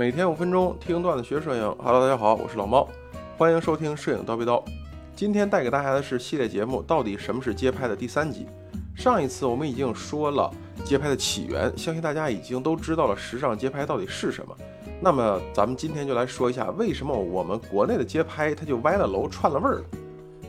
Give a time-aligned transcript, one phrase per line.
[0.00, 1.76] 每天五分钟听段子学摄影。
[1.78, 2.88] Hello，大家好，我是老猫，
[3.36, 4.64] 欢迎收听摄影刀逼刀。
[5.14, 8.46] 今天带给大家的是系列节目《到底什么是街拍》的第三集。
[8.96, 10.50] 上一次我们已经说了
[10.86, 14.56] 街拍的起源，相信大家已经都知道了时尚街拍到底是什么。
[15.02, 19.84] 那么咱们今天就来说一下，为什么我们国内的街拍它就歪了楼串了味儿了。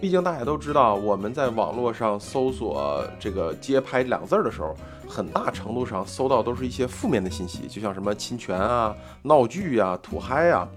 [0.01, 4.75] 毕竟大家都知道，我们在网络上搜索这个“街拍”两字儿的时候，
[5.07, 10.67] 很大程度上搜到都是一些负面的信息，就像什么侵权啊、闹剧啊、土嗨啊。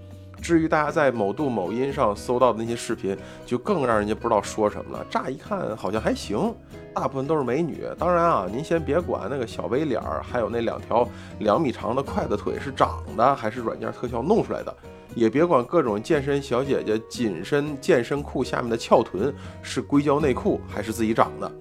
[0.45, 3.17] 至于大家在某度、某音上搜到的那些视频，
[3.47, 5.03] 就更让人家不知道说什么了。
[5.09, 6.53] 乍一看好像还行，
[6.93, 7.83] 大部分都是美女。
[7.97, 11.09] 当然啊，您先别管那个小 V 脸儿，还有那两条
[11.39, 14.71] 两米长的筷子腿是长的还是软件特效弄出来的。
[15.15, 21.51] 也别管各种健身小姐姐紧身健身裤下面的翘臀是硅胶内裤还是自己长的，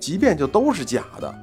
[0.00, 1.34] 即便就都是假的，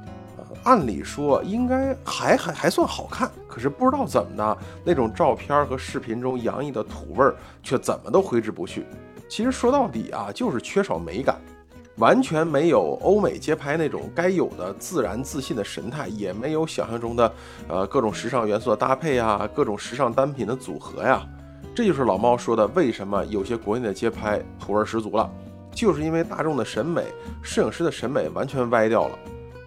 [0.64, 8.86] 按理说应该还还还算好看，可是不知道怎么的，那种照片和视频中洋溢的土味儿却怎么都挥之不去。
[9.28, 11.40] 其实说到底啊，就是缺少美感，
[11.96, 17.32] 完全没有欧美街拍那种该有的自然自信的神态，也没有想象中的
[17.66, 21.26] 呃各种时尚元素的搭配啊，各种时尚单品的组合呀。
[21.74, 25.28] 这就是老猫说的，为什么有些国内的街拍土味十足了，
[25.72, 27.02] 就是因为大众的审美、
[27.42, 29.18] 摄影师的审美完全歪掉了。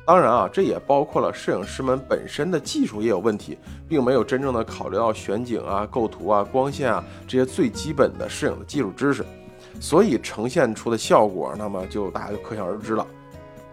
[0.05, 3.57] 当然啊，这也包括了摄影师们本身的技术也有问题，
[3.87, 9.23] 并没有真正的考虑到选景啊、构图啊、光线啊这些最基本的摄影的技术知识，
[9.79, 13.07] 所以呈现出的效果，那么就大家就可想而知了。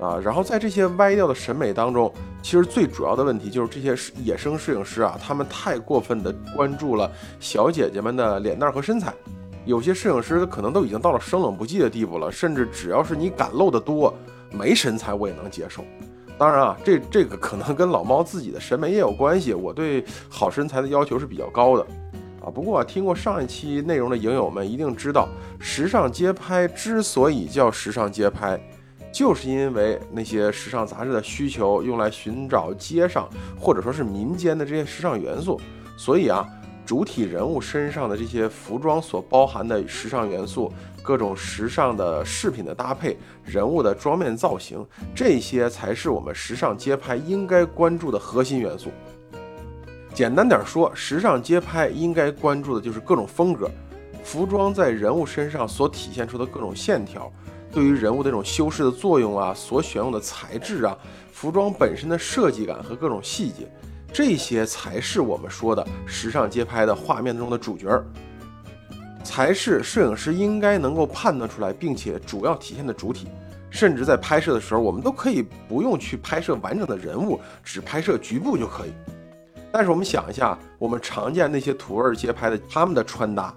[0.00, 9.12] 啊，然后在这些歪掉的审美当中，其实最主要的问题就是这些野生摄影师啊，他们太过分的关注了小姐姐们的脸蛋和身材，
[9.64, 14.14] 有些摄影师可能都已经到了生冷不忌的地步了，甚至只要是你敢露的多，
[14.52, 15.84] 没身材我也能接受。
[16.38, 21.84] 当然啊，这这个可能跟老猫自己的审美也有关系，我对好身材的要求是比较高的
[22.40, 22.46] 啊。
[22.48, 28.58] 不过听过上一期内容的影友们一定知道，时尚街拍之所以叫时尚街拍。
[29.10, 33.26] 就是因为那些时尚杂志的需求，用来寻找街上
[33.58, 35.58] 或者说是民间的这些时尚元素，
[35.96, 36.46] 所以啊，
[36.88, 40.72] 主体人物身上的这些服装所包含的时尚元素，
[41.02, 44.82] 各种时尚的饰品的搭配，人物的妆面造型，
[45.14, 48.88] 这些才是我们时尚街拍应该关注的核心元素。
[50.14, 53.70] 简单点说，时尚街拍应该关注的就是各种风格，
[54.24, 57.30] 服装在人物身上所体现出的各种线条。
[57.70, 60.96] 对于人物的这种修饰的作用啊，所选用的材质啊，
[61.30, 63.70] 服装本身的设计感和各种细节，
[64.12, 68.04] 这些才是我们说的时尚街拍的画面中的主角儿，
[69.22, 73.28] 才是摄影师应该能够判断出来，并且主要体现的主体。
[73.70, 78.92] 甚至在拍摄的时候，我们都可以不用去拍摄完整的人物，只拍摄局部就可以。
[79.70, 83.54] 但是我们想一下，我们常见那些土味街拍的，他们的穿搭，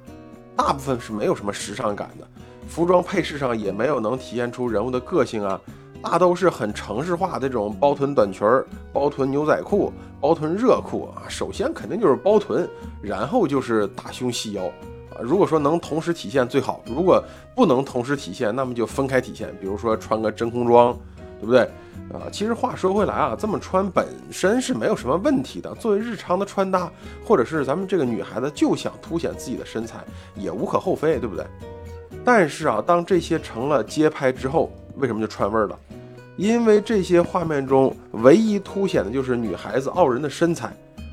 [0.53, 2.28] 大部分是没有什么时尚感的。
[2.68, 5.59] 服装配饰上也没有能体现出人物的个性啊，
[6.01, 11.29] 大都是很城市化的这种包臀短裙儿、包臀牛仔裤、包臀热裤啊。
[11.29, 12.67] 首先肯定就是包臀，
[13.01, 14.66] 然后就是大胸细腰
[15.12, 15.22] 啊。
[15.22, 17.23] 如果说能同时体现最好，如果
[17.56, 19.56] 不能同时体现，那么就分开体现。
[19.62, 20.97] 比如说穿个真空装，
[21.39, 21.62] 对不对
[22.12, 22.28] 啊？
[22.31, 25.73] 其实话说回来啊，这么穿本身是没有什么问题的。
[25.75, 26.91] 作为日常的穿搭，
[27.23, 30.03] 或者是咱们这个女孩子就想凸显自己的身材，
[30.35, 31.45] 也无可厚非，对不对？
[32.23, 35.78] 但是啊，当这些成了街拍之后，为什么就串味儿了？
[36.38, 40.67] 因为这些画面中唯一凸显的就是女孩子傲人的身材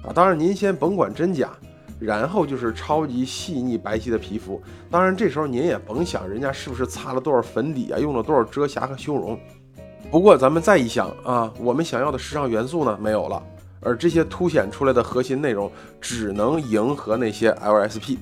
[0.05, 0.15] 啊！
[0.15, 1.51] 当然您先甭管真假，
[1.99, 4.63] 然后就是超级细腻白皙的皮肤。
[4.89, 9.39] 当然这时候您也甭想人家是不是擦了多少粉底啊，用了多少遮瑕和修容。
[10.11, 13.43] 不过咱们再一想啊，我们想要的时尚元素呢没有了，
[13.81, 15.71] 而这些凸显出来的核心内容
[16.01, 18.17] 只能迎合那些 LSP。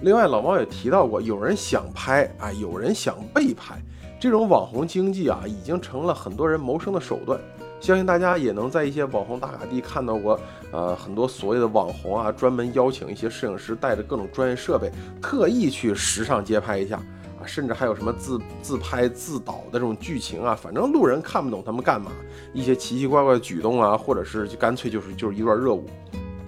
[0.00, 3.74] 另外，老猫也提到过，有人想拍啊，有人想被拍，
[4.20, 7.40] 这种网红经济啊，已经成了很多人谋生的手段。
[7.80, 10.38] 相信大家也能在一些网红打卡地看到过，
[10.72, 14.90] 呃，很多所谓的网红啊，专门邀请一些摄影师，带着各种专业设备，
[15.20, 16.96] 特意去时尚街拍一下
[17.40, 22.12] 啊，甚至还有什么自自拍自导的这种剧情啊，反正路人看不懂他们干嘛，
[22.52, 25.84] 一些奇奇怪怪的举动啊，或者是就干脆就是就是一段热舞。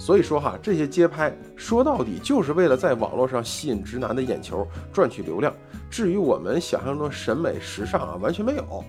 [0.01, 5.53] 所以说哈，这些街拍说到底就是为了在网络上吸引直男的眼球，赚取流量。
[5.91, 8.83] 至于我们想象中的审美时尚啊，完全没有。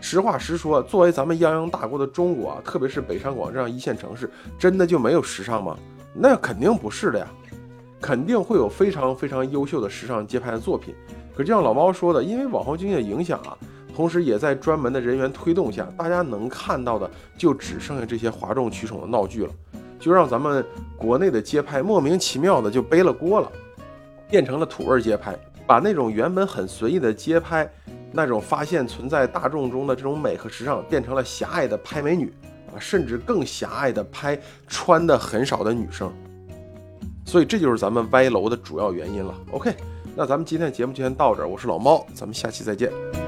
[0.00, 4.28] 实话实说，作为咱们泱泱大国的中国啊，特别是北上广这样一线城市，
[4.58, 5.78] 真的就没有时尚吗？
[6.12, 7.28] 那肯定不是的呀，
[8.00, 10.92] 肯定会有非常非常优秀的时尚街拍的作品。
[11.36, 13.56] 可就像老猫说的，因为网红经济的影响啊，
[13.94, 19.52] 同时也在专门的人员推动下，大家能看到的就只剩下这些哗众取宠的闹剧了。
[19.98, 20.64] 就让咱们
[20.96, 23.50] 国内的街拍莫名其妙的就背了锅了，
[24.28, 25.36] 变成了土味街拍，
[25.66, 27.68] 把那种原本很随意的街拍，
[28.12, 32.32] 那种发现存在大众中的这种美和时尚，变成了狭隘的拍美女
[32.72, 36.12] 啊，甚至更狭隘的拍穿的很少的女生。
[37.24, 39.34] 所以这就是咱们歪楼的主要原因了。
[39.50, 39.74] OK，
[40.16, 43.27] 那咱们今天的节目就先到这儿，我是老猫，咱们下期再见。